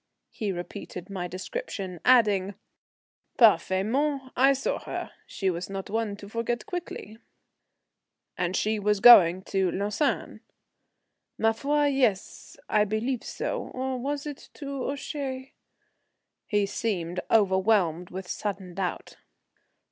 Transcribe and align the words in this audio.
He 0.31 0.51
repeated 0.51 1.11
my 1.11 1.27
description, 1.27 1.99
adding, 2.03 2.55
"Parfaitement, 3.37 4.31
I 4.35 4.51
saw 4.53 4.79
her. 4.79 5.11
She 5.27 5.51
was 5.51 5.69
not 5.69 5.91
one 5.91 6.15
to 6.15 6.27
forget 6.27 6.65
quickly." 6.65 7.19
"And 8.35 8.55
she 8.55 8.79
was 8.79 8.99
going 8.99 9.43
to 9.43 9.69
Lausanne?" 9.69 10.41
"Ma 11.37 11.51
foi, 11.51 11.85
yes, 11.85 12.57
I 12.67 12.83
believe 12.83 13.23
so; 13.23 13.67
or 13.75 13.99
was 13.99 14.25
it 14.25 14.49
to 14.55 14.89
Ouchy?" 14.89 15.53
He 16.47 16.65
seemed 16.65 17.19
overwhelmed 17.29 18.09
with 18.09 18.27
sudden 18.27 18.73
doubt. 18.73 19.17